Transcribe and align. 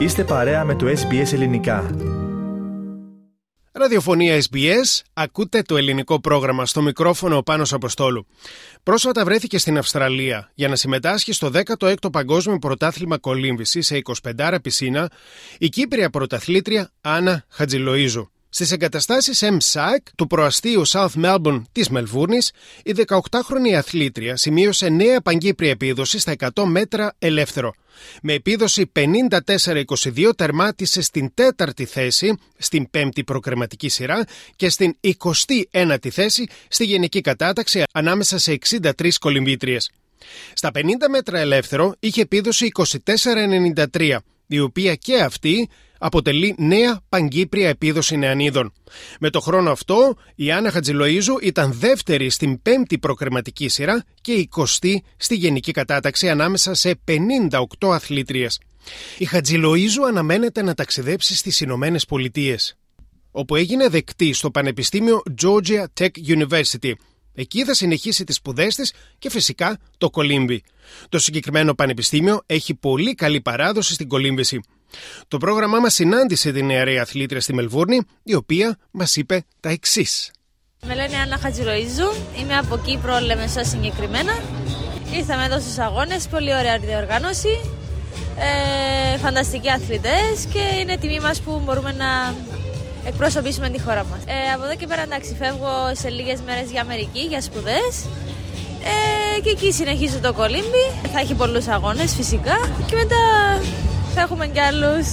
Είστε 0.00 0.24
παρέα 0.24 0.64
με 0.64 0.74
το 0.74 0.86
SBS 0.86 1.32
Ελληνικά. 1.32 1.90
Ραδιοφωνία 3.72 4.40
SBS, 4.50 5.00
ακούτε 5.12 5.62
το 5.62 5.76
ελληνικό 5.76 6.20
πρόγραμμα 6.20 6.66
στο 6.66 6.82
μικρόφωνο 6.82 7.36
ο 7.36 7.42
Πάνος 7.42 7.72
Αποστόλου. 7.72 8.26
Πρόσφατα 8.82 9.24
βρέθηκε 9.24 9.58
στην 9.58 9.78
Αυστραλία 9.78 10.50
για 10.54 10.68
να 10.68 10.76
συμμετάσχει 10.76 11.32
στο 11.32 11.50
16ο 11.52 12.12
Παγκόσμιο 12.12 12.58
Πρωτάθλημα 12.58 13.18
Κολύμβησης 13.18 13.86
σε 13.86 14.00
25 14.36 14.56
πισίνα 14.62 15.10
η 15.58 15.68
Κύπρια 15.68 16.10
πρωταθλήτρια 16.10 16.90
Άννα 17.00 17.44
Χατζηλοίζου. 17.48 18.30
Στις 18.52 18.72
εγκαταστάσεις 18.72 19.42
MSAC 19.44 19.98
του 20.16 20.26
προαστίου 20.26 20.88
South 20.88 21.24
Melbourne 21.24 21.62
της 21.72 21.88
Μελβούρνης, 21.88 22.52
η 22.82 22.94
18χρονη 23.06 23.72
αθλήτρια 23.76 24.36
σημείωσε 24.36 24.88
νέα 24.88 25.20
παγκύπρια 25.20 25.70
επίδοση 25.70 26.18
στα 26.18 26.34
100 26.54 26.64
μέτρα 26.64 27.14
ελεύθερο. 27.18 27.74
Με 28.22 28.32
επίδοση 28.32 28.92
54-22 28.94 30.30
τερμάτισε 30.36 31.02
στην 31.02 31.34
τέταρτη 31.34 31.84
θέση 31.84 32.34
στην 32.58 32.90
πέμπτη 32.90 33.24
προκριματική 33.24 33.88
σειρά 33.88 34.24
και 34.56 34.68
στην 34.68 34.96
21η 35.02 36.08
θέση 36.10 36.46
στη 36.68 36.84
γενική 36.84 37.20
κατάταξη 37.20 37.82
ανάμεσα 37.92 38.38
σε 38.38 38.58
63 38.68 39.10
κολυμβήτριες. 39.20 39.90
Στα 40.54 40.70
50 40.74 40.80
μέτρα 41.10 41.38
ελεύθερο 41.38 41.94
είχε 42.00 42.20
επίδοση 42.20 42.68
24-93, 43.92 44.16
η 44.46 44.60
οποία 44.60 44.94
και 44.94 45.20
αυτή 45.20 45.68
αποτελεί 46.02 46.54
νέα 46.58 47.00
παγκύπρια 47.08 47.68
επίδοση 47.68 48.16
νεανίδων. 48.16 48.72
Με 49.20 49.30
το 49.30 49.40
χρόνο 49.40 49.70
αυτό, 49.70 50.16
η 50.34 50.50
Άννα 50.50 50.70
Χατζηλοίζου 50.70 51.38
ήταν 51.42 51.72
δεύτερη 51.72 52.30
στην 52.30 52.62
πέμπτη 52.62 52.98
προκριματική 52.98 53.68
σειρά 53.68 54.04
και 54.20 54.32
εικοστή 54.32 55.04
στη 55.16 55.34
γενική 55.34 55.72
κατάταξη 55.72 56.28
ανάμεσα 56.28 56.74
σε 56.74 57.00
58 57.08 57.58
αθλήτριες. 57.80 58.60
Η 59.18 59.24
Χατζηλοίζου 59.24 60.06
αναμένεται 60.06 60.62
να 60.62 60.74
ταξιδέψει 60.74 61.36
στις 61.36 61.60
Ηνωμένες 61.60 62.04
Πολιτείες, 62.04 62.78
όπου 63.30 63.56
έγινε 63.56 63.88
δεκτή 63.88 64.32
στο 64.32 64.50
Πανεπιστήμιο 64.50 65.22
Georgia 65.42 65.84
Tech 66.00 66.10
University. 66.26 66.92
Εκεί 67.34 67.64
θα 67.64 67.74
συνεχίσει 67.74 68.24
τις 68.24 68.36
σπουδές 68.36 68.74
της 68.74 68.92
και 69.18 69.30
φυσικά 69.30 69.78
το 69.98 70.10
κολύμβι. 70.10 70.62
Το 71.08 71.18
συγκεκριμένο 71.18 71.74
πανεπιστήμιο 71.74 72.42
έχει 72.46 72.74
πολύ 72.74 73.14
καλή 73.14 73.40
παράδοση 73.40 73.94
στην 73.94 74.08
κολύμβηση. 74.08 74.60
Το 75.28 75.38
πρόγραμμά 75.38 75.78
μας 75.78 75.94
συνάντησε 75.94 76.52
την 76.52 76.66
νεαρή 76.66 76.98
αθλήτρια 76.98 77.40
στη 77.40 77.54
Μελβούρνη, 77.54 78.00
η 78.22 78.34
οποία 78.34 78.78
μας 78.90 79.16
είπε 79.16 79.44
τα 79.60 79.68
εξής. 79.68 80.30
Με 80.86 80.94
λένε 80.94 81.16
Άννα 81.16 81.38
Χατζηροίζου, 81.38 82.12
είμαι 82.40 82.56
από 82.56 82.78
Κύπρο, 82.78 83.18
Λεμεσό 83.18 83.64
συγκεκριμένα. 83.64 84.32
Ήρθαμε 85.12 85.44
εδώ 85.44 85.60
στους 85.60 85.78
αγώνες, 85.78 86.28
πολύ 86.28 86.54
ωραία 86.54 86.78
διοργάνωση, 86.78 87.60
ε, 88.36 89.18
φανταστικοί 89.18 89.70
αθλητές 89.70 90.46
και 90.52 90.80
είναι 90.80 90.96
τιμή 90.96 91.20
μας 91.20 91.40
που 91.40 91.62
μπορούμε 91.64 91.92
να 91.92 92.34
εκπροσωπήσουμε 93.04 93.68
τη 93.68 93.80
χώρα 93.80 94.04
μας. 94.04 94.20
Ε, 94.26 94.52
από 94.54 94.64
εδώ 94.64 94.76
και 94.76 94.86
πέρα 94.86 95.02
εντάξει, 95.02 95.36
φεύγω 95.38 95.72
σε 95.92 96.08
λίγες 96.08 96.40
μέρες 96.46 96.70
για 96.70 96.80
Αμερική, 96.80 97.20
για 97.20 97.40
σπουδές. 97.40 97.92
Ε, 98.82 99.40
και 99.40 99.50
εκεί 99.50 99.72
συνεχίζω 99.72 100.18
το 100.18 100.32
κολύμπι. 100.32 100.84
Θα 101.12 101.20
έχει 101.20 101.34
πολλούς 101.34 101.66
αγώνες 101.66 102.14
φυσικά 102.14 102.56
και 102.86 102.94
μετά 102.94 103.22
θα 104.14 104.20
έχουμε 104.20 104.46
κι 104.46 104.60
άλλους 104.60 105.08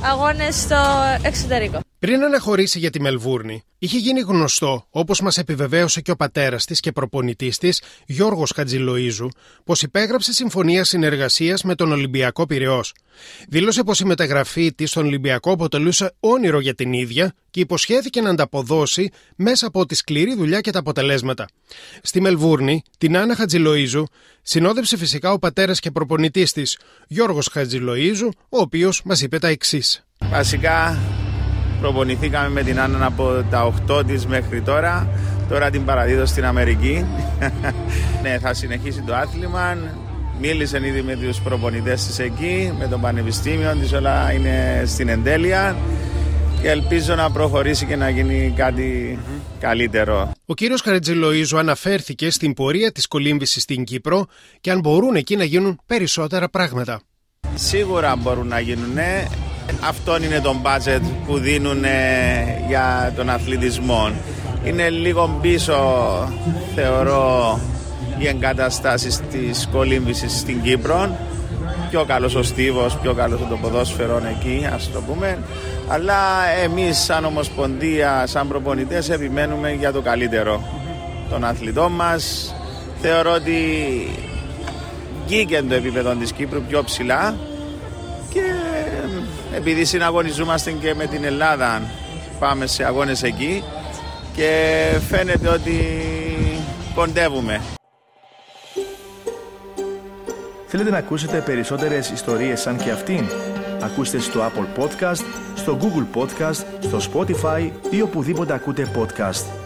αγώνες 0.00 0.54
στο 0.60 0.76
εξωτερικό. 1.22 1.87
Πριν 1.98 2.24
αναχωρήσει 2.24 2.78
για 2.78 2.90
τη 2.90 3.00
Μελβούρνη, 3.00 3.62
είχε 3.78 3.98
γίνει 3.98 4.20
γνωστό, 4.20 4.86
όπως 4.90 5.20
μας 5.20 5.38
επιβεβαίωσε 5.38 6.00
και 6.00 6.10
ο 6.10 6.16
πατέρας 6.16 6.64
της 6.64 6.80
και 6.80 6.92
προπονητής 6.92 7.58
της, 7.58 7.82
Γιώργος 8.06 8.52
Χατζηλοίζου, 8.54 9.28
πως 9.64 9.82
υπέγραψε 9.82 10.32
συμφωνία 10.32 10.84
συνεργασίας 10.84 11.62
με 11.62 11.74
τον 11.74 11.92
Ολυμπιακό 11.92 12.46
Πυραιός. 12.46 12.94
Δήλωσε 13.48 13.82
πως 13.82 14.00
η 14.00 14.04
μεταγραφή 14.04 14.72
της 14.74 14.90
στον 14.90 15.06
Ολυμπιακό 15.06 15.52
αποτελούσε 15.52 16.14
όνειρο 16.20 16.60
για 16.60 16.74
την 16.74 16.92
ίδια 16.92 17.34
και 17.50 17.60
υποσχέθηκε 17.60 18.20
να 18.20 18.30
ανταποδώσει 18.30 19.10
μέσα 19.36 19.66
από 19.66 19.86
τη 19.86 19.94
σκληρή 19.94 20.34
δουλειά 20.34 20.60
και 20.60 20.70
τα 20.70 20.78
αποτελέσματα. 20.78 21.46
Στη 22.02 22.20
Μελβούρνη, 22.20 22.82
την 22.98 23.16
Άννα 23.16 23.34
Χατζηλοίζου 23.34 24.04
συνόδεψε 24.42 24.96
φυσικά 24.96 25.32
ο 25.32 25.38
πατέρας 25.38 25.80
και 25.80 25.90
προπονητής 25.90 26.52
της, 26.52 26.78
Γιώργος 27.08 27.48
Χατζηλοίζου, 27.52 28.28
ο 28.48 28.58
οποίος 28.58 29.02
μας 29.04 29.22
είπε 29.22 29.38
τα 29.38 29.48
εξής. 29.48 30.02
Βασικά 30.18 30.98
Προπονηθήκαμε 31.80 32.48
με 32.48 32.62
την 32.62 32.80
Άννα 32.80 33.06
από 33.06 33.44
τα 33.50 33.72
8 33.88 34.06
της 34.06 34.26
μέχρι 34.26 34.60
τώρα. 34.60 35.08
Τώρα 35.48 35.70
την 35.70 35.84
παραδίδω 35.84 36.26
στην 36.26 36.44
Αμερική. 36.44 37.04
ναι, 38.22 38.38
θα 38.38 38.54
συνεχίσει 38.54 39.02
το 39.02 39.14
άθλημα. 39.14 39.76
Μίλησε 40.40 40.80
ήδη 40.86 41.02
με 41.02 41.16
τους 41.16 41.40
προπονητές 41.40 42.06
της 42.06 42.18
εκεί, 42.18 42.72
με 42.78 42.86
το 42.86 42.98
Πανεπιστήμιο 42.98 43.76
της, 43.80 43.92
όλα 43.92 44.32
είναι 44.32 44.82
στην 44.86 45.08
εντέλεια 45.08 45.76
και 46.62 46.70
ελπίζω 46.70 47.14
να 47.14 47.30
προχωρήσει 47.30 47.86
και 47.86 47.96
να 47.96 48.08
γίνει 48.08 48.52
κάτι 48.56 49.18
καλύτερο. 49.60 50.32
Ο 50.46 50.54
κύριος 50.54 50.82
Χαριτζηλοΐζου 50.82 51.56
αναφέρθηκε 51.58 52.30
στην 52.30 52.54
πορεία 52.54 52.92
της 52.92 53.06
κολύμβησης 53.06 53.62
στην 53.62 53.84
Κύπρο 53.84 54.26
και 54.60 54.70
αν 54.70 54.80
μπορούν 54.80 55.14
εκεί 55.14 55.36
να 55.36 55.44
γίνουν 55.44 55.80
περισσότερα 55.86 56.48
πράγματα. 56.48 57.00
Σίγουρα 57.54 58.16
μπορούν 58.16 58.46
να 58.46 58.60
γίνουν, 58.60 58.92
ναι. 58.94 59.26
Αυτό 59.80 60.16
είναι 60.16 60.40
το 60.40 60.56
budget 60.62 61.00
που 61.26 61.38
δίνουν 61.38 61.84
για 62.68 63.12
τον 63.16 63.30
αθλητισμό. 63.30 64.10
Είναι 64.64 64.90
λίγο 64.90 65.38
πίσω, 65.40 65.74
θεωρώ, 66.74 67.58
οι 68.18 68.26
εγκαταστάσεις 68.26 69.20
της 69.30 69.68
κολύμβησης 69.72 70.38
στην 70.38 70.62
Κύπρο. 70.62 71.18
Πιο 71.90 72.04
καλός 72.04 72.34
ο 72.34 72.42
Στίβος, 72.42 72.96
πιο 72.96 73.14
καλός 73.14 73.40
το 73.48 73.56
ποδόσφαιρο 73.56 74.22
εκεί, 74.30 74.68
ας 74.74 74.90
το 74.92 75.00
πούμε. 75.00 75.38
Αλλά 75.88 76.14
εμείς 76.64 76.98
σαν 76.98 77.24
Ομοσπονδία, 77.24 78.26
σαν 78.26 78.48
προπονητές 78.48 79.10
επιμένουμε 79.10 79.72
για 79.72 79.92
το 79.92 80.00
καλύτερο 80.00 80.62
των 81.30 81.44
αθλητών 81.44 81.92
μας. 81.92 82.54
Θεωρώ 83.00 83.32
ότι 83.32 83.54
βγήκε 85.26 85.62
το 85.68 85.74
επίπεδο 85.74 86.14
της 86.14 86.32
Κύπρου 86.32 86.62
πιο 86.68 86.84
ψηλά 86.84 87.34
και 87.34 87.47
επειδή 89.54 89.84
συναγωνιζόμαστε 89.84 90.70
και 90.70 90.94
με 90.94 91.06
την 91.06 91.24
Ελλάδα 91.24 91.82
πάμε 92.38 92.66
σε 92.66 92.84
αγώνες 92.84 93.22
εκεί 93.22 93.64
και 94.34 94.50
φαίνεται 95.08 95.48
ότι 95.48 95.96
κοντεύουμε. 96.94 97.60
Θέλετε 100.66 100.90
να 100.90 100.96
ακούσετε 100.96 101.40
περισσότερες 101.40 102.10
ιστορίες 102.10 102.60
σαν 102.60 102.76
και 102.76 102.90
αυτήν; 102.90 103.24
Ακούστε 103.82 104.18
στο 104.18 104.40
Apple 104.40 104.82
Podcast, 104.82 105.24
στο 105.54 105.78
Google 105.80 106.18
Podcast, 106.18 106.64
στο 106.80 106.98
Spotify 107.12 107.70
ή 107.90 108.02
οπουδήποτε 108.02 108.54
ακούτε 108.54 108.90
podcast. 108.96 109.57